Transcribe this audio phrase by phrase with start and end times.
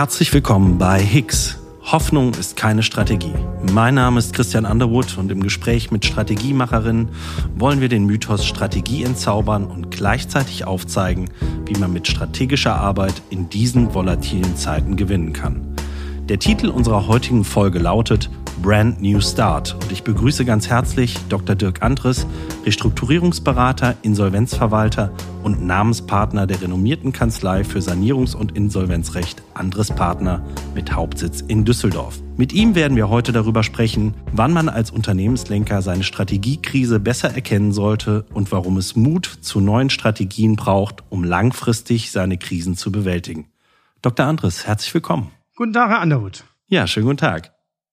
[0.00, 1.58] Herzlich willkommen bei Hicks.
[1.82, 3.34] Hoffnung ist keine Strategie.
[3.70, 7.10] Mein Name ist Christian Underwood und im Gespräch mit Strategiemacherinnen
[7.56, 11.28] wollen wir den Mythos Strategie entzaubern und gleichzeitig aufzeigen,
[11.66, 15.76] wie man mit strategischer Arbeit in diesen volatilen Zeiten gewinnen kann.
[16.30, 18.30] Der Titel unserer heutigen Folge lautet
[18.62, 21.56] Brand New Start und ich begrüße ganz herzlich Dr.
[21.56, 22.26] Dirk Andres,
[22.66, 25.10] Restrukturierungsberater, Insolvenzverwalter
[25.42, 30.44] und Namenspartner der renommierten Kanzlei für Sanierungs- und Insolvenzrecht Andres Partner
[30.74, 32.20] mit Hauptsitz in Düsseldorf.
[32.36, 37.72] Mit ihm werden wir heute darüber sprechen, wann man als Unternehmenslenker seine Strategiekrise besser erkennen
[37.72, 43.48] sollte und warum es Mut zu neuen Strategien braucht, um langfristig seine Krisen zu bewältigen.
[44.02, 44.26] Dr.
[44.26, 45.30] Andres, herzlich willkommen.
[45.56, 46.44] Guten Tag, Herr Underwood.
[46.68, 47.52] Ja, schönen guten Tag.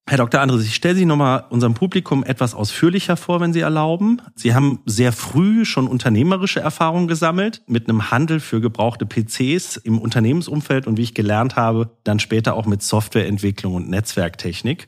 [0.09, 0.39] Herr Dr.
[0.39, 4.21] Andres, ich stelle Sie nochmal unserem Publikum etwas ausführlicher vor, wenn Sie erlauben.
[4.35, 9.99] Sie haben sehr früh schon unternehmerische Erfahrungen gesammelt mit einem Handel für gebrauchte PCs im
[9.99, 14.87] Unternehmensumfeld und wie ich gelernt habe, dann später auch mit Softwareentwicklung und Netzwerktechnik.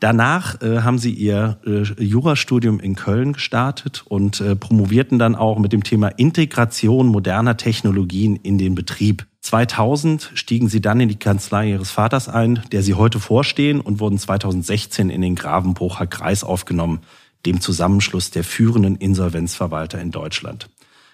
[0.00, 5.58] Danach äh, haben sie ihr äh, Jurastudium in Köln gestartet und äh, promovierten dann auch
[5.58, 9.26] mit dem Thema Integration moderner Technologien in den Betrieb.
[9.40, 14.00] 2000 stiegen sie dann in die Kanzlei ihres Vaters ein, der sie heute vorstehen und
[14.00, 17.00] wurden 2016 in den Gravenbrucher Kreis aufgenommen,
[17.46, 20.70] dem Zusammenschluss der führenden Insolvenzverwalter in Deutschland.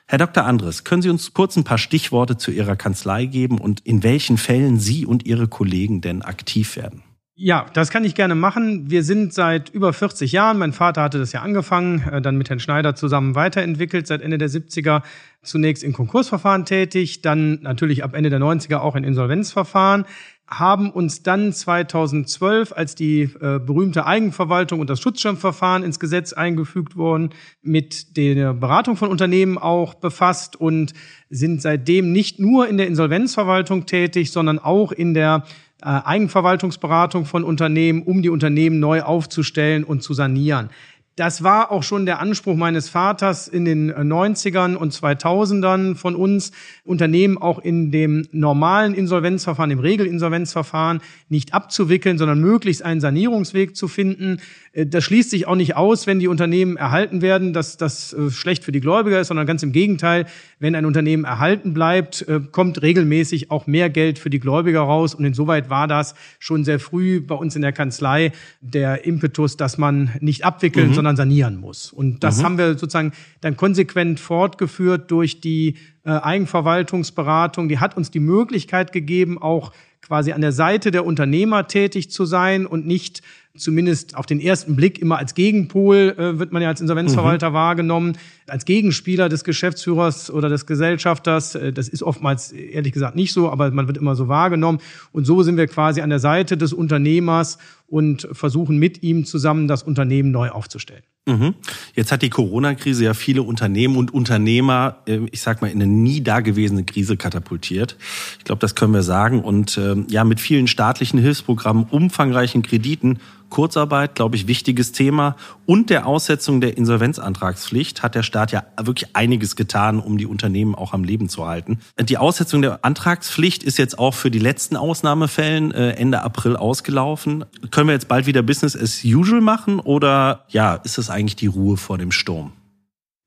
[0.06, 0.44] Herr Dr.
[0.44, 4.38] Andres, können Sie uns kurz ein paar Stichworte zu Ihrer Kanzlei geben und in welchen
[4.38, 7.02] Fällen Sie und Ihre Kollegen denn aktiv werden?
[7.42, 8.90] Ja, das kann ich gerne machen.
[8.90, 12.50] Wir sind seit über 40 Jahren, mein Vater hatte das ja angefangen, äh, dann mit
[12.50, 15.00] Herrn Schneider zusammen weiterentwickelt, seit Ende der 70er
[15.42, 20.04] zunächst in Konkursverfahren tätig, dann natürlich ab Ende der 90er auch in Insolvenzverfahren,
[20.48, 26.94] haben uns dann 2012, als die äh, berühmte Eigenverwaltung und das Schutzschirmverfahren ins Gesetz eingefügt
[26.94, 27.30] wurden,
[27.62, 30.92] mit der Beratung von Unternehmen auch befasst und
[31.30, 35.44] sind seitdem nicht nur in der Insolvenzverwaltung tätig, sondern auch in der
[35.82, 40.70] Eigenverwaltungsberatung von Unternehmen, um die Unternehmen neu aufzustellen und zu sanieren.
[41.16, 46.52] Das war auch schon der Anspruch meines Vaters in den 90ern und 2000ern von uns,
[46.84, 53.88] Unternehmen auch in dem normalen Insolvenzverfahren, im Regelinsolvenzverfahren nicht abzuwickeln, sondern möglichst einen Sanierungsweg zu
[53.88, 54.40] finden.
[54.72, 58.30] Äh, das schließt sich auch nicht aus, wenn die Unternehmen erhalten werden, dass das äh,
[58.30, 60.26] schlecht für die Gläubiger ist, sondern ganz im Gegenteil,
[60.58, 65.14] wenn ein Unternehmen erhalten bleibt, äh, kommt regelmäßig auch mehr Geld für die Gläubiger raus.
[65.14, 69.76] Und insoweit war das schon sehr früh bei uns in der Kanzlei der Impetus, dass
[69.76, 70.94] man nicht abwickeln, mhm.
[71.00, 71.94] Sondern sanieren muss.
[71.94, 72.42] Und das mhm.
[72.42, 77.70] haben wir sozusagen dann konsequent fortgeführt durch die Eigenverwaltungsberatung.
[77.70, 79.72] Die hat uns die Möglichkeit gegeben, auch
[80.02, 83.22] quasi an der Seite der Unternehmer tätig zu sein und nicht
[83.56, 87.54] zumindest auf den ersten Blick immer als Gegenpol äh, wird man ja als Insolvenzverwalter mhm.
[87.54, 91.54] wahrgenommen, als Gegenspieler des Geschäftsführers oder des Gesellschafters.
[91.54, 94.78] Äh, das ist oftmals ehrlich gesagt nicht so, aber man wird immer so wahrgenommen.
[95.12, 99.66] Und so sind wir quasi an der Seite des Unternehmers und versuchen mit ihm zusammen
[99.68, 101.02] das Unternehmen neu aufzustellen.
[101.26, 101.54] Mhm.
[101.94, 105.90] Jetzt hat die Corona-Krise ja viele Unternehmen und Unternehmer, äh, ich sag mal, in eine
[105.90, 107.96] nie dagewesene Krise katapultiert.
[108.38, 109.42] Ich glaube, das können wir sagen.
[109.42, 113.18] Und ähm, ja, mit vielen staatlichen Hilfsprogrammen, umfangreichen Krediten
[113.50, 115.36] Kurzarbeit, glaube ich, wichtiges Thema.
[115.66, 120.74] Und der Aussetzung der Insolvenzantragspflicht hat der Staat ja wirklich einiges getan, um die Unternehmen
[120.74, 121.80] auch am Leben zu halten.
[122.00, 127.44] Die Aussetzung der Antragspflicht ist jetzt auch für die letzten Ausnahmefällen äh, Ende April ausgelaufen.
[127.70, 131.48] Können wir jetzt bald wieder Business as usual machen oder ja, ist es eigentlich die
[131.48, 132.52] Ruhe vor dem Sturm?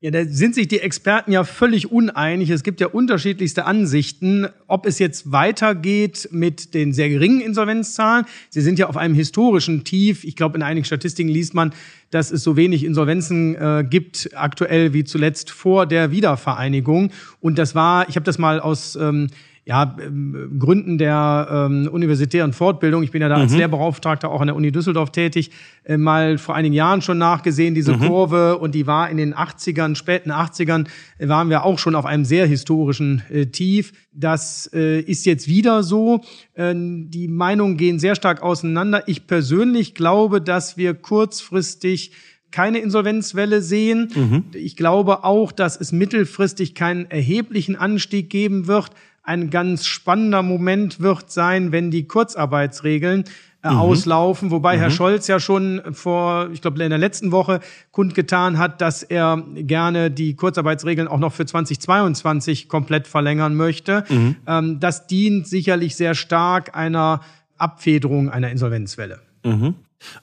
[0.04, 2.50] Ja, da sind sich die Experten ja völlig uneinig.
[2.50, 8.26] Es gibt ja unterschiedlichste Ansichten, ob es jetzt weitergeht mit den sehr geringen Insolvenzzahlen.
[8.50, 10.26] Sie sind ja auf einem historischen Tief.
[10.26, 11.74] Ich glaube, in einigen Statistiken liest man,
[12.12, 17.12] dass es so wenig Insolvenzen äh, gibt aktuell wie zuletzt vor der Wiedervereinigung.
[17.40, 19.30] Und das war, ich habe das mal aus ähm,
[19.66, 23.60] ja, ähm, Gründen der ähm, universitären Fortbildung, ich bin ja da als mhm.
[23.60, 25.52] Lehrbeauftragter auch an der Uni Düsseldorf tätig,
[25.86, 28.08] äh, mal vor einigen Jahren schon nachgesehen, diese mhm.
[28.08, 30.88] Kurve, und die war in den 80ern, späten 80ern,
[31.18, 33.94] äh, waren wir auch schon auf einem sehr historischen äh, Tief.
[34.12, 36.22] Das äh, ist jetzt wieder so.
[36.56, 39.04] Äh, die Meinungen gehen sehr stark auseinander.
[39.08, 42.12] Ich persönlich glaube, dass wir kurzfristig
[42.52, 44.12] keine Insolvenzwelle sehen.
[44.14, 44.44] Mhm.
[44.54, 48.92] Ich glaube auch, dass es mittelfristig keinen erheblichen Anstieg geben wird
[49.24, 53.24] ein ganz spannender Moment wird sein, wenn die Kurzarbeitsregeln
[53.64, 53.78] äh, mhm.
[53.78, 54.82] auslaufen, wobei mhm.
[54.82, 57.62] Herr Scholz ja schon vor, ich glaube, in der letzten Woche
[57.92, 64.04] kundgetan hat, dass er gerne die Kurzarbeitsregeln auch noch für 2022 komplett verlängern möchte.
[64.10, 64.36] Mhm.
[64.46, 67.22] Ähm, das dient sicherlich sehr stark einer
[67.58, 69.22] Abfederung einer Insolvenzwelle.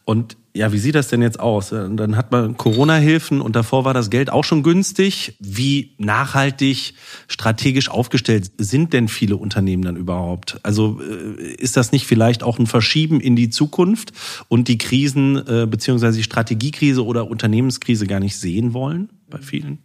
[0.04, 1.70] Und ja, wie sieht das denn jetzt aus?
[1.70, 5.36] Dann hat man Corona-Hilfen und davor war das Geld auch schon günstig.
[5.38, 6.94] Wie nachhaltig,
[7.28, 10.58] strategisch aufgestellt sind denn viele Unternehmen dann überhaupt?
[10.62, 14.12] Also äh, ist das nicht vielleicht auch ein Verschieben in die Zukunft
[14.48, 19.78] und die Krisen äh, beziehungsweise die Strategiekrise oder Unternehmenskrise gar nicht sehen wollen bei vielen?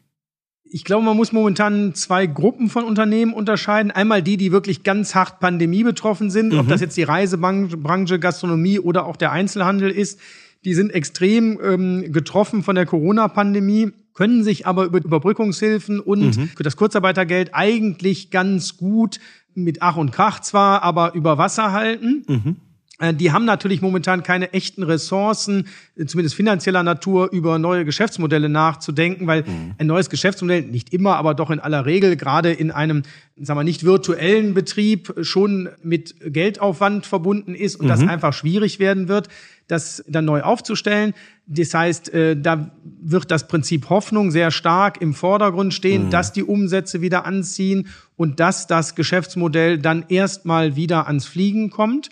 [0.76, 3.92] Ich glaube, man muss momentan zwei Gruppen von Unternehmen unterscheiden.
[3.92, 6.60] Einmal die, die wirklich ganz hart Pandemie betroffen sind, mhm.
[6.60, 10.20] ob das jetzt die Reisebranche, Gastronomie oder auch der Einzelhandel ist.
[10.66, 16.50] Die sind extrem ähm, getroffen von der Corona-Pandemie, können sich aber über Überbrückungshilfen und mhm.
[16.50, 19.22] für das Kurzarbeitergeld eigentlich ganz gut
[19.54, 22.26] mit Ach und Krach zwar, aber über Wasser halten.
[22.28, 22.56] Mhm.
[23.00, 28.50] Äh, die haben natürlich momentan keine echten Ressourcen, äh, zumindest finanzieller Natur, über neue Geschäftsmodelle
[28.50, 29.76] nachzudenken, weil mhm.
[29.78, 33.04] ein neues Geschäftsmodell, nicht immer, aber doch in aller Regel, gerade in einem,
[33.40, 37.90] sagen wir, nicht virtuellen Betrieb schon mit Geldaufwand verbunden ist und mhm.
[37.90, 39.28] das einfach schwierig werden wird,
[39.68, 41.14] das dann neu aufzustellen.
[41.48, 42.72] Das heißt, äh, da
[43.02, 46.10] wird das Prinzip Hoffnung sehr stark im Vordergrund stehen, mhm.
[46.12, 52.10] dass die Umsätze wieder anziehen und dass das Geschäftsmodell dann erstmal wieder ans Fliegen kommt.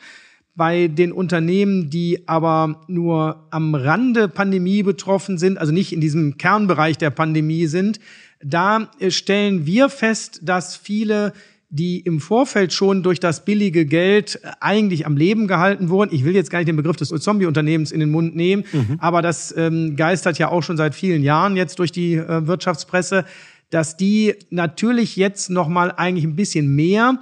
[0.55, 6.37] Bei den Unternehmen, die aber nur am Rande Pandemie betroffen sind, also nicht in diesem
[6.37, 7.99] Kernbereich der Pandemie sind,
[8.43, 11.33] da äh, stellen wir fest, dass viele
[11.75, 16.13] die im Vorfeld schon durch das billige Geld äh, eigentlich am Leben gehalten wurden.
[16.13, 18.97] Ich will jetzt gar nicht den Begriff des Zombie-Unternehmens in den Mund nehmen, mhm.
[18.99, 23.25] aber das ähm, geistert ja auch schon seit vielen Jahren jetzt durch die äh, Wirtschaftspresse,
[23.71, 27.19] dass die natürlich jetzt noch mal eigentlich ein bisschen mehr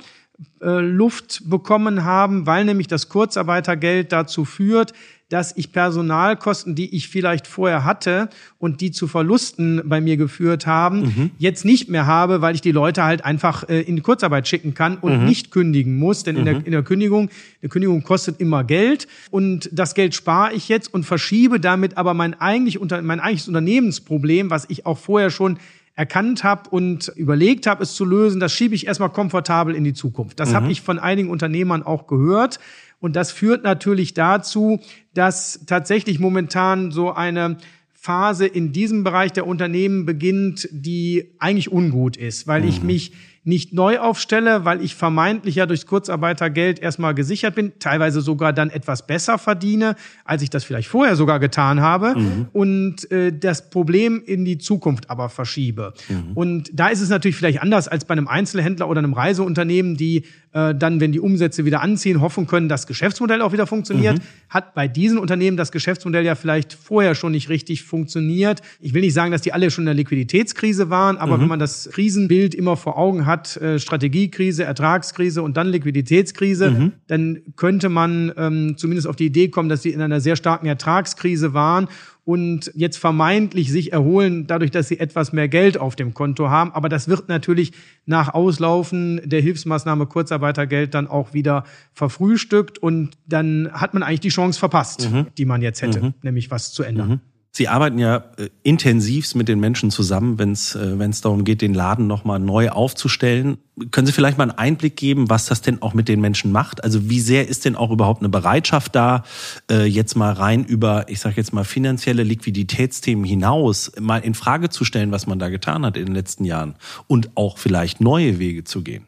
[0.59, 4.93] Luft bekommen haben, weil nämlich das Kurzarbeitergeld dazu führt,
[5.31, 8.29] dass ich Personalkosten, die ich vielleicht vorher hatte
[8.59, 11.31] und die zu Verlusten bei mir geführt haben, mhm.
[11.37, 14.73] jetzt nicht mehr habe, weil ich die Leute halt einfach äh, in die Kurzarbeit schicken
[14.73, 15.25] kann und mhm.
[15.25, 16.23] nicht kündigen muss.
[16.23, 16.39] Denn mhm.
[16.39, 16.65] in, der, mhm.
[16.65, 17.29] in der Kündigung,
[17.61, 22.13] eine Kündigung kostet immer Geld und das Geld spare ich jetzt und verschiebe damit aber
[22.13, 25.59] mein eigentlich unter, mein eigentliches Unternehmensproblem, was ich auch vorher schon
[25.95, 29.93] erkannt habe und überlegt habe, es zu lösen, das schiebe ich erstmal komfortabel in die
[29.93, 30.39] Zukunft.
[30.39, 30.55] Das mhm.
[30.55, 32.59] habe ich von einigen Unternehmern auch gehört.
[32.99, 34.79] Und das führt natürlich dazu,
[35.13, 37.57] dass tatsächlich momentan so eine
[37.93, 42.67] Phase in diesem Bereich der Unternehmen beginnt, die eigentlich ungut ist, weil mhm.
[42.67, 48.21] ich mich nicht neu aufstelle, weil ich vermeintlich ja durchs Kurzarbeitergeld erstmal gesichert bin, teilweise
[48.21, 49.95] sogar dann etwas besser verdiene,
[50.25, 52.47] als ich das vielleicht vorher sogar getan habe mhm.
[52.53, 55.93] und äh, das Problem in die Zukunft aber verschiebe.
[56.07, 56.33] Mhm.
[56.35, 60.23] Und da ist es natürlich vielleicht anders als bei einem Einzelhändler oder einem Reiseunternehmen, die
[60.53, 64.19] äh, dann, wenn die Umsätze wieder anziehen, hoffen können, das Geschäftsmodell auch wieder funktioniert.
[64.19, 64.23] Mhm.
[64.49, 68.61] Hat bei diesen Unternehmen das Geschäftsmodell ja vielleicht vorher schon nicht richtig funktioniert.
[68.79, 71.41] Ich will nicht sagen, dass die alle schon in der Liquiditätskrise waren, aber mhm.
[71.41, 76.71] wenn man das Krisenbild immer vor Augen hat, hat äh, Strategiekrise, Ertragskrise und dann Liquiditätskrise,
[76.71, 76.91] mhm.
[77.07, 80.67] dann könnte man ähm, zumindest auf die Idee kommen, dass sie in einer sehr starken
[80.67, 81.87] Ertragskrise waren
[82.31, 86.71] und jetzt vermeintlich sich erholen, dadurch, dass sie etwas mehr Geld auf dem Konto haben.
[86.71, 87.73] Aber das wird natürlich
[88.05, 94.29] nach Auslaufen der Hilfsmaßnahme Kurzarbeitergeld dann auch wieder verfrühstückt und dann hat man eigentlich die
[94.29, 95.27] Chance verpasst, mhm.
[95.37, 96.13] die man jetzt hätte, mhm.
[96.21, 97.09] nämlich was zu ändern.
[97.09, 97.19] Mhm.
[97.53, 101.43] Sie arbeiten ja äh, intensivst mit den Menschen zusammen, wenn es äh, wenn es darum
[101.43, 103.57] geht, den Laden nochmal neu aufzustellen.
[103.91, 106.81] Können Sie vielleicht mal einen Einblick geben, was das denn auch mit den Menschen macht?
[106.81, 109.23] Also wie sehr ist denn auch überhaupt eine Bereitschaft da,
[109.69, 114.69] äh, jetzt mal rein über, ich sage jetzt mal finanzielle Liquiditätsthemen hinaus, mal in Frage
[114.69, 116.75] zu stellen, was man da getan hat in den letzten Jahren
[117.07, 119.07] und auch vielleicht neue Wege zu gehen?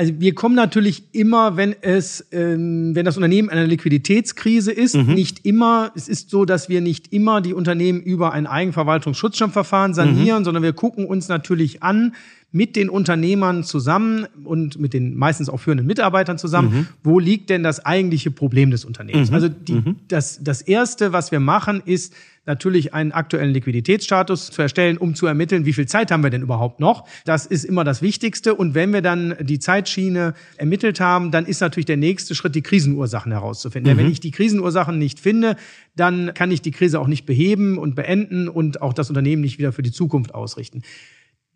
[0.00, 4.96] Also wir kommen natürlich immer, wenn es, ähm, wenn das Unternehmen in einer Liquiditätskrise ist,
[4.96, 5.12] mhm.
[5.12, 5.92] nicht immer.
[5.94, 10.44] Es ist so, dass wir nicht immer die Unternehmen über ein Eigenverwaltungsschutzschirmverfahren sanieren, mhm.
[10.46, 12.14] sondern wir gucken uns natürlich an,
[12.50, 16.86] mit den Unternehmern zusammen und mit den meistens auch führenden Mitarbeitern zusammen, mhm.
[17.04, 19.28] wo liegt denn das eigentliche Problem des Unternehmens?
[19.28, 19.34] Mhm.
[19.34, 19.96] Also die, mhm.
[20.08, 22.14] das, das Erste, was wir machen, ist
[22.50, 26.42] natürlich einen aktuellen Liquiditätsstatus zu erstellen, um zu ermitteln, wie viel Zeit haben wir denn
[26.42, 27.06] überhaupt noch.
[27.24, 28.54] Das ist immer das Wichtigste.
[28.54, 32.62] Und wenn wir dann die Zeitschiene ermittelt haben, dann ist natürlich der nächste Schritt, die
[32.62, 33.92] Krisenursachen herauszufinden.
[33.92, 33.96] Mhm.
[33.96, 35.56] Denn wenn ich die Krisenursachen nicht finde,
[35.94, 39.58] dann kann ich die Krise auch nicht beheben und beenden und auch das Unternehmen nicht
[39.58, 40.82] wieder für die Zukunft ausrichten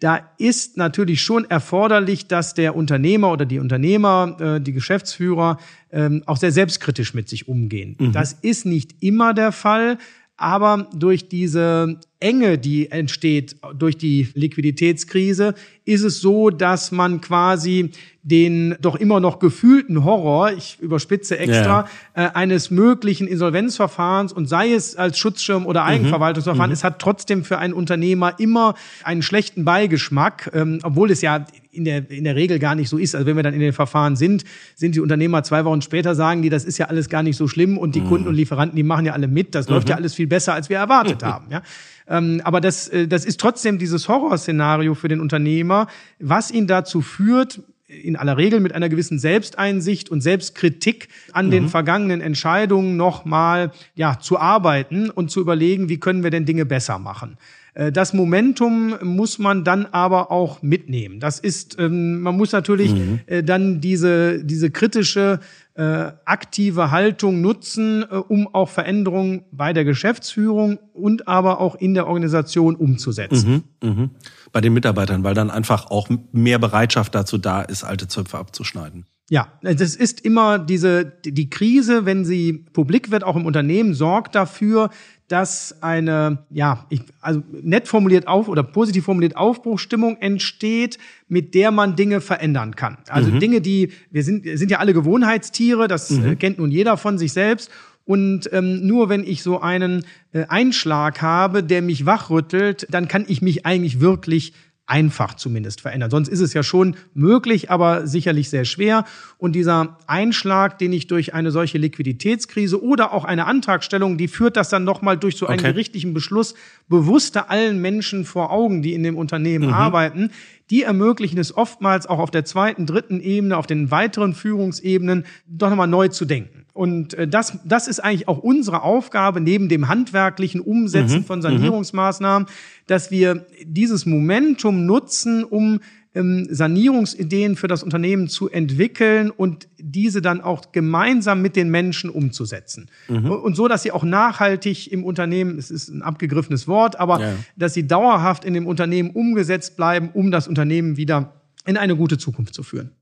[0.00, 5.58] da ist natürlich schon erforderlich, dass der Unternehmer oder die Unternehmer, äh, die Geschäftsführer
[5.92, 7.96] ähm, auch sehr selbstkritisch mit sich umgehen.
[7.98, 8.12] Mhm.
[8.12, 9.98] Das ist nicht immer der Fall,
[10.36, 17.90] aber durch diese Enge, die entsteht durch die Liquiditätskrise, ist es so, dass man quasi
[18.22, 21.86] den doch immer noch gefühlten Horror, ich überspitze extra,
[22.16, 22.26] ja.
[22.26, 25.88] äh, eines möglichen Insolvenzverfahrens und sei es als Schutzschirm oder mhm.
[25.88, 26.74] Eigenverwaltungsverfahren, mhm.
[26.74, 28.74] es hat trotzdem für einen Unternehmer immer
[29.04, 32.98] einen schlechten Beigeschmack, ähm, obwohl es ja in der, in der Regel gar nicht so
[32.98, 33.14] ist.
[33.14, 36.42] Also wenn wir dann in den Verfahren sind, sind die Unternehmer zwei Wochen später sagen
[36.42, 38.08] die, das ist ja alles gar nicht so schlimm und die mhm.
[38.08, 39.54] Kunden und Lieferanten, die machen ja alle mit.
[39.54, 39.74] Das mhm.
[39.74, 41.26] läuft ja alles viel besser, als wir erwartet mhm.
[41.32, 41.46] haben.
[41.50, 41.62] Ja?
[42.08, 45.86] Ähm, aber das, äh, das ist trotzdem dieses Horrorszenario für den Unternehmer,
[46.18, 51.50] was ihn dazu führt, in aller Regel mit einer gewissen Selbsteinsicht und Selbstkritik an mhm.
[51.50, 56.64] den vergangenen Entscheidungen nochmal ja, zu arbeiten und zu überlegen, wie können wir denn Dinge
[56.64, 57.36] besser machen.
[57.74, 61.20] Äh, das Momentum muss man dann aber auch mitnehmen.
[61.20, 63.20] Das ist, ähm, man muss natürlich mhm.
[63.26, 65.40] Äh, dann diese, diese kritische
[65.74, 71.94] äh, aktive Haltung nutzen, äh, um auch Veränderungen bei der Geschäftsführung und aber auch in
[71.94, 73.64] der Organisation umzusetzen.
[73.82, 74.10] Mhm, mh.
[74.52, 79.06] Bei den Mitarbeitern, weil dann einfach auch mehr Bereitschaft dazu da ist, alte Zöpfe abzuschneiden.
[79.30, 84.34] Ja, das ist immer diese, die Krise, wenn sie publik wird, auch im Unternehmen, sorgt
[84.34, 84.90] dafür,
[85.28, 91.70] dass eine, ja, ich, also nett formuliert auf oder positiv formuliert Aufbruchstimmung entsteht, mit der
[91.70, 92.98] man Dinge verändern kann.
[93.08, 93.40] Also mhm.
[93.40, 96.38] Dinge, die, wir sind, sind ja alle Gewohnheitstiere, das äh, mhm.
[96.38, 97.70] kennt nun jeder von sich selbst.
[98.04, 103.24] Und ähm, nur wenn ich so einen äh, Einschlag habe, der mich wachrüttelt, dann kann
[103.26, 104.52] ich mich eigentlich wirklich
[104.86, 106.10] einfach zumindest verändern.
[106.10, 109.04] Sonst ist es ja schon möglich, aber sicherlich sehr schwer.
[109.38, 114.56] Und dieser Einschlag, den ich durch eine solche Liquiditätskrise oder auch eine Antragstellung, die führt
[114.56, 115.72] das dann nochmal durch so einen okay.
[115.72, 116.54] gerichtlichen Beschluss
[116.88, 119.74] bewusster allen Menschen vor Augen, die in dem Unternehmen mhm.
[119.74, 120.30] arbeiten,
[120.70, 125.70] die ermöglichen es oftmals auch auf der zweiten, dritten Ebene, auf den weiteren Führungsebenen doch
[125.70, 126.64] nochmal neu zu denken.
[126.72, 131.24] Und äh, das, das ist eigentlich auch unsere Aufgabe neben dem handwerklichen Umsetzen mhm.
[131.24, 131.42] von mhm.
[131.42, 132.48] Sanierungsmaßnahmen,
[132.86, 135.80] dass wir dieses Momentum nutzen, um
[136.14, 142.10] ähm, Sanierungsideen für das Unternehmen zu entwickeln und diese dann auch gemeinsam mit den Menschen
[142.10, 142.88] umzusetzen.
[143.08, 143.30] Mhm.
[143.30, 147.34] Und so, dass sie auch nachhaltig im Unternehmen, es ist ein abgegriffenes Wort, aber ja.
[147.56, 152.18] dass sie dauerhaft in dem Unternehmen umgesetzt bleiben, um das Unternehmen wieder in eine gute
[152.18, 152.92] Zukunft zu führen.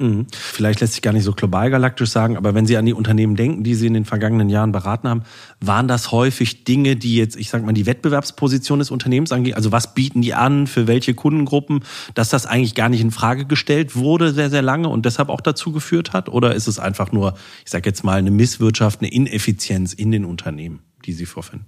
[0.00, 0.28] Mhm.
[0.32, 3.34] Vielleicht lässt sich gar nicht so global galaktisch sagen, aber wenn Sie an die Unternehmen
[3.34, 5.22] denken, die Sie in den vergangenen Jahren beraten haben,
[5.60, 9.54] waren das häufig Dinge, die jetzt, ich sag mal, die Wettbewerbsposition des Unternehmens angehen?
[9.54, 13.44] Also was bieten die an, für welche Kundengruppen, dass das eigentlich gar nicht in Frage
[13.44, 16.28] gestellt wurde sehr, sehr lange und deshalb auch dazu geführt hat?
[16.28, 20.24] Oder ist es einfach nur, ich sag jetzt mal, eine Misswirtschaft, eine Ineffizienz in den
[20.24, 21.66] Unternehmen, die Sie vorfinden?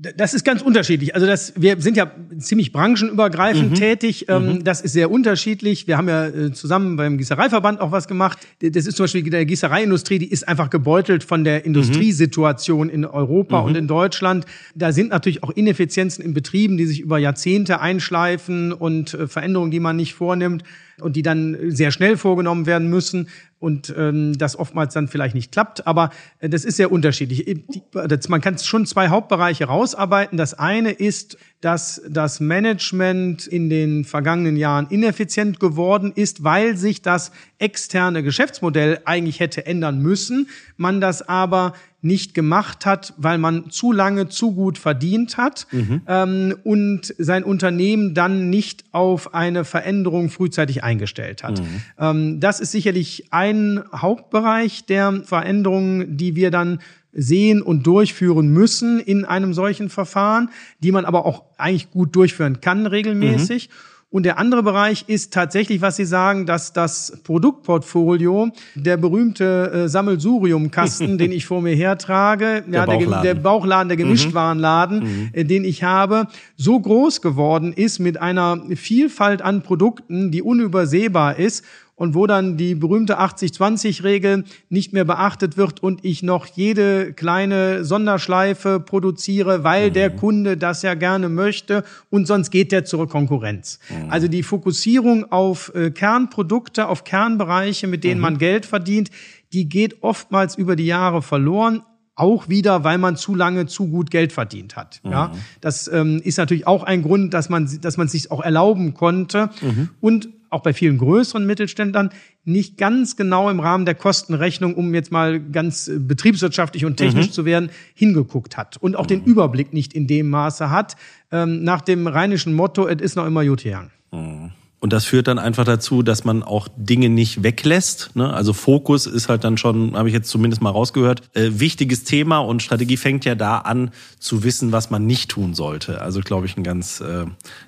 [0.00, 1.16] Das ist ganz unterschiedlich.
[1.16, 3.74] Also das, wir sind ja ziemlich branchenübergreifend mhm.
[3.74, 4.26] tätig.
[4.28, 4.64] Ähm, mhm.
[4.64, 5.88] Das ist sehr unterschiedlich.
[5.88, 8.38] Wir haben ja äh, zusammen beim Gießereiverband auch was gemacht.
[8.60, 13.60] Das ist zum Beispiel der Gießereiindustrie, die ist einfach gebeutelt von der Industriesituation in Europa
[13.60, 13.66] mhm.
[13.66, 14.46] und in Deutschland.
[14.76, 19.72] Da sind natürlich auch Ineffizienzen in Betrieben, die sich über Jahrzehnte einschleifen und äh, Veränderungen,
[19.72, 20.62] die man nicht vornimmt
[21.00, 23.28] und die dann sehr schnell vorgenommen werden müssen
[23.60, 25.86] und ähm, das oftmals dann vielleicht nicht klappt.
[25.86, 27.64] Aber äh, das ist sehr unterschiedlich.
[27.92, 30.38] Das, man kann schon zwei Hauptbereiche rausarbeiten.
[30.38, 37.02] Das eine ist, dass das Management in den vergangenen Jahren ineffizient geworden ist, weil sich
[37.02, 43.70] das externe Geschäftsmodell eigentlich hätte ändern müssen, man das aber nicht gemacht hat, weil man
[43.70, 46.02] zu lange zu gut verdient hat mhm.
[46.06, 51.60] ähm, und sein Unternehmen dann nicht auf eine Veränderung frühzeitig eingestellt hat.
[51.60, 51.82] Mhm.
[51.98, 53.47] Ähm, das ist sicherlich ein
[53.94, 56.80] Hauptbereich der Veränderungen, die wir dann
[57.12, 60.50] sehen und durchführen müssen in einem solchen Verfahren,
[60.80, 63.68] die man aber auch eigentlich gut durchführen kann regelmäßig.
[63.68, 63.74] Mhm.
[64.10, 69.88] Und der andere Bereich ist tatsächlich, was Sie sagen, dass das Produktportfolio, der berühmte äh,
[69.88, 73.22] Sammelsuriumkasten, den ich vor mir hertrage, der, ja, Bauchladen.
[73.22, 74.02] Der, der Bauchladen, der mhm.
[74.02, 75.30] Gemischtwarenladen, mhm.
[75.34, 76.26] äh, den ich habe,
[76.56, 81.64] so groß geworden ist mit einer Vielfalt an Produkten, die unübersehbar ist
[81.98, 87.84] und wo dann die berühmte 80-20-Regel nicht mehr beachtet wird und ich noch jede kleine
[87.84, 89.94] Sonderschleife produziere, weil mhm.
[89.94, 93.80] der Kunde das ja gerne möchte und sonst geht der zur Konkurrenz.
[93.90, 94.10] Mhm.
[94.10, 98.22] Also die Fokussierung auf äh, Kernprodukte, auf Kernbereiche, mit denen mhm.
[98.22, 99.10] man Geld verdient,
[99.52, 101.82] die geht oftmals über die Jahre verloren
[102.14, 105.00] auch wieder, weil man zu lange zu gut Geld verdient hat.
[105.04, 105.10] Mhm.
[105.12, 108.94] Ja, das ähm, ist natürlich auch ein Grund, dass man, dass man sich auch erlauben
[108.94, 109.50] konnte.
[109.60, 109.90] Mhm.
[110.00, 112.10] Und auch bei vielen größeren Mittelständlern
[112.44, 117.28] nicht ganz genau im Rahmen der Kostenrechnung, um jetzt mal ganz äh, betriebswirtschaftlich und technisch
[117.28, 117.32] mhm.
[117.32, 119.08] zu werden, hingeguckt hat und auch mhm.
[119.08, 120.96] den Überblick nicht in dem Maße hat,
[121.30, 123.90] ähm, nach dem rheinischen Motto, es ist noch immer gut gegangen.
[124.12, 124.52] Mhm.
[124.80, 128.10] Und das führt dann einfach dazu, dass man auch Dinge nicht weglässt.
[128.14, 128.32] Ne?
[128.32, 132.38] Also Fokus ist halt dann schon, habe ich jetzt zumindest mal rausgehört, äh, wichtiges Thema
[132.38, 136.00] und Strategie fängt ja da an zu wissen, was man nicht tun sollte.
[136.00, 137.24] Also glaube ich ein ganz, äh,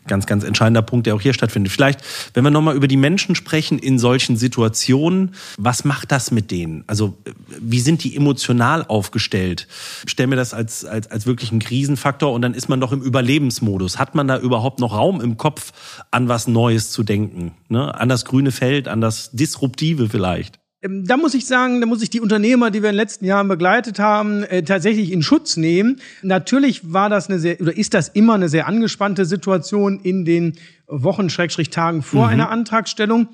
[0.06, 1.72] ganz, ganz entscheidender Punkt, der auch hier stattfindet.
[1.72, 2.00] Vielleicht,
[2.34, 6.84] wenn wir nochmal über die Menschen sprechen in solchen Situationen, was macht das mit denen?
[6.86, 7.18] Also
[7.60, 9.66] wie sind die emotional aufgestellt?
[10.06, 13.02] Stell mir das als, als, als wirklich einen Krisenfaktor und dann ist man doch im
[13.02, 13.98] Überlebensmodus.
[13.98, 15.72] Hat man da überhaupt noch Raum im Kopf,
[16.12, 17.94] an was Neues zu zu denken, ne?
[17.98, 20.60] an das grüne Feld, an das Disruptive vielleicht.
[20.82, 23.24] Ähm, da muss ich sagen, da muss ich die Unternehmer, die wir in den letzten
[23.24, 25.98] Jahren begleitet haben, äh, tatsächlich in Schutz nehmen.
[26.20, 30.58] Natürlich war das eine sehr, oder ist das immer eine sehr angespannte Situation in den
[30.86, 32.32] Wochen, Schrägstrich Tagen vor mhm.
[32.32, 33.28] einer Antragstellung.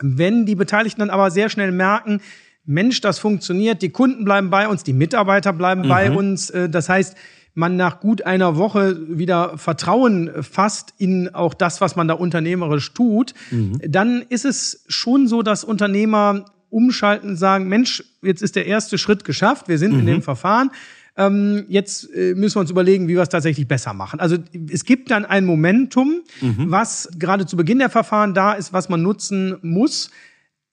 [0.00, 2.22] Wenn die Beteiligten dann aber sehr schnell merken,
[2.64, 5.88] Mensch, das funktioniert, die Kunden bleiben bei uns, die Mitarbeiter bleiben mhm.
[5.88, 6.48] bei uns.
[6.48, 7.14] Äh, das heißt,
[7.56, 12.92] man nach gut einer Woche wieder Vertrauen fasst in auch das, was man da unternehmerisch
[12.92, 13.80] tut, mhm.
[13.88, 18.98] dann ist es schon so, dass Unternehmer umschalten und sagen, Mensch, jetzt ist der erste
[18.98, 20.00] Schritt geschafft, wir sind mhm.
[20.00, 20.70] in dem Verfahren.
[21.16, 24.20] Ähm, jetzt äh, müssen wir uns überlegen, wie wir es tatsächlich besser machen.
[24.20, 24.36] Also
[24.70, 26.70] es gibt dann ein Momentum, mhm.
[26.70, 30.10] was gerade zu Beginn der Verfahren da ist, was man nutzen muss,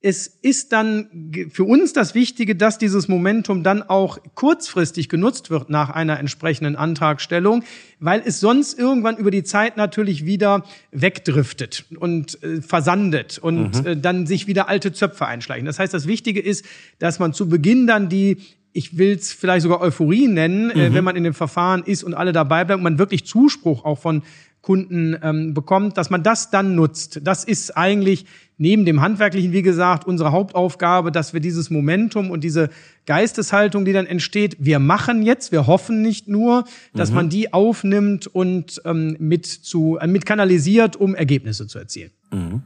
[0.06, 5.70] es ist dann für uns das Wichtige, dass dieses Momentum dann auch kurzfristig genutzt wird
[5.70, 7.64] nach einer entsprechenden Antragstellung,
[8.02, 13.88] weil es sonst irgendwann über die Zeit natürlich wieder wegdriftet und äh, versandet und mhm.
[13.88, 15.66] äh, dann sich wieder alte Zöpfe einschleichen.
[15.66, 16.66] Das heißt, das Wichtige ist,
[17.00, 18.38] dass man zu Beginn dann die
[18.76, 20.96] ich will es vielleicht sogar Euphorie nennen, äh, mhm.
[20.96, 24.00] wenn man in dem Verfahren ist und alle dabei bleiben und man wirklich Zuspruch auch
[24.00, 24.24] von
[24.64, 27.20] Kunden ähm, bekommt, dass man das dann nutzt.
[27.24, 28.26] Das ist eigentlich
[28.58, 32.70] neben dem Handwerklichen, wie gesagt, unsere Hauptaufgabe, dass wir dieses Momentum und diese
[33.06, 37.16] Geisteshaltung, die dann entsteht, wir machen jetzt, wir hoffen nicht nur, dass mhm.
[37.16, 42.12] man die aufnimmt und ähm, mit, zu, äh, mit kanalisiert, um Ergebnisse zu erzielen.
[42.32, 42.64] Mhm.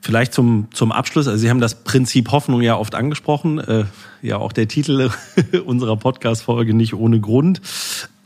[0.00, 3.84] Vielleicht zum, zum Abschluss, also Sie haben das Prinzip Hoffnung ja oft angesprochen, äh,
[4.22, 5.10] ja auch der Titel
[5.66, 7.60] unserer Podcast-Folge nicht ohne Grund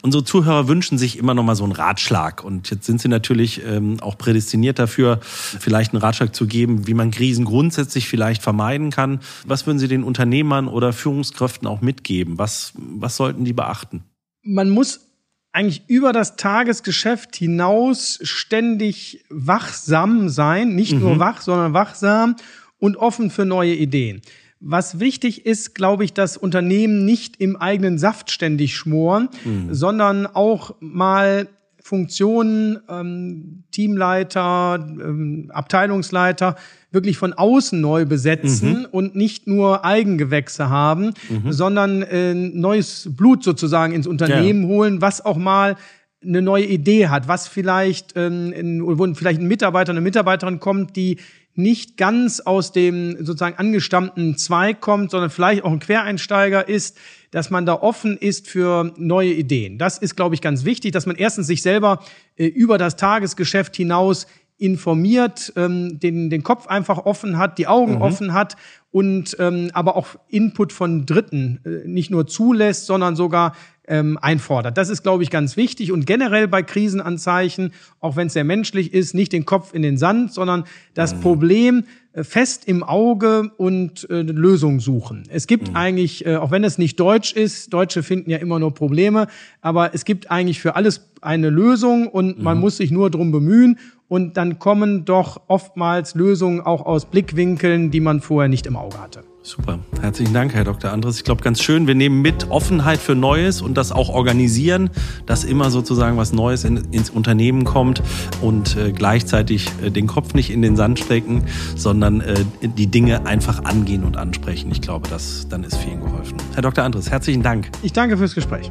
[0.03, 2.45] unsere Zuhörer wünschen sich immer noch mal so einen Ratschlag.
[2.45, 6.95] Und jetzt sind sie natürlich ähm, auch prädestiniert dafür, vielleicht einen Ratschlag zu geben, wie
[6.95, 9.21] man Krisen grundsätzlich vielleicht vermeiden kann.
[9.47, 12.39] Was würden Sie den Unternehmern oder Führungskräften auch mitgeben?
[12.39, 14.03] Was, was sollten die beachten?
[14.43, 15.09] Man muss
[15.53, 21.01] eigentlich über das Tagesgeschäft hinaus ständig wachsam sein, nicht mhm.
[21.01, 22.37] nur wach, sondern wachsam
[22.79, 24.23] und offen für neue Ideen.
[24.65, 29.75] Was wichtig ist, glaube ich, dass Unternehmen nicht im eigenen Saft ständig schmoren, mhm.
[29.75, 31.49] sondern auch mal
[31.83, 36.55] Funktionen, ähm, Teamleiter, ähm, Abteilungsleiter
[36.93, 38.87] wirklich von außen neu besetzen mhm.
[38.93, 41.53] und nicht nur Eigengewächse haben, mhm.
[41.53, 44.69] sondern äh, neues Blut sozusagen ins Unternehmen ja.
[44.69, 45.77] holen, was auch mal
[46.25, 50.95] eine neue Idee hat, was vielleicht, ähm, in, wo vielleicht ein Mitarbeiter, eine Mitarbeiterin kommt,
[50.95, 51.19] die
[51.55, 56.97] nicht ganz aus dem sozusagen angestammten Zweig kommt, sondern vielleicht auch ein Quereinsteiger ist,
[57.31, 59.79] dass man da offen ist für neue Ideen.
[59.79, 62.03] Das ist, glaube ich, ganz wichtig, dass man erstens sich selber
[62.37, 64.27] äh, über das Tagesgeschäft hinaus
[64.59, 68.03] informiert, ähm, den, den Kopf einfach offen hat, die Augen mhm.
[68.03, 68.57] offen hat
[68.93, 73.57] und ähm, aber auch Input von Dritten äh, nicht nur zulässt, sondern sogar
[73.89, 74.79] ähm, einfordert.
[74.79, 75.93] Das ist, glaube ich, ganz wichtig.
[75.93, 79.97] Und generell bei Krisenanzeichen, auch wenn es sehr menschlich ist, nicht den Kopf in den
[79.99, 80.65] Sand, sondern
[80.95, 81.21] das mhm.
[81.21, 85.25] Problem äh, fest im Auge und äh, Lösungen suchen.
[85.29, 85.77] Es gibt mhm.
[85.77, 89.27] eigentlich, äh, auch wenn es nicht deutsch ist, Deutsche finden ja immer nur Probleme,
[89.61, 92.45] aber es gibt eigentlich für alles eine Lösung und mhm.
[92.45, 93.79] man muss sich nur drum bemühen
[94.13, 99.01] und dann kommen doch oftmals Lösungen auch aus Blickwinkeln, die man vorher nicht im Auge
[99.01, 99.25] hatte.
[99.41, 99.79] Super.
[100.03, 100.93] Herzlichen Dank, Herr Dr.
[100.93, 101.17] Andres.
[101.17, 101.87] Ich glaube, ganz schön.
[101.87, 104.91] Wir nehmen mit Offenheit für Neues und das auch organisieren,
[105.25, 108.03] dass immer sozusagen was Neues in, ins Unternehmen kommt
[108.43, 111.45] und äh, gleichzeitig äh, den Kopf nicht in den Sand stecken,
[111.75, 114.71] sondern äh, die Dinge einfach angehen und ansprechen.
[114.73, 116.37] Ich glaube, das, dann ist vielen geholfen.
[116.53, 116.85] Herr Dr.
[116.85, 117.71] Andres, herzlichen Dank.
[117.83, 118.71] Ich danke fürs Gespräch.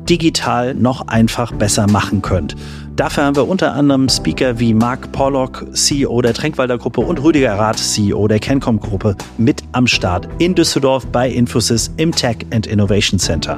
[0.09, 2.55] digital noch einfach besser machen könnt.
[2.95, 7.57] Dafür haben wir unter anderem Speaker wie Mark Pollock, CEO der Tränkwalder Gruppe und Rüdiger
[7.57, 12.67] Rath, CEO der Kencom Gruppe mit am Start in Düsseldorf bei Infosys im Tech and
[12.67, 13.57] Innovation Center.